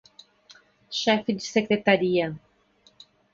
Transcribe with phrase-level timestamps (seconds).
[0.89, 2.35] chefe de secretaria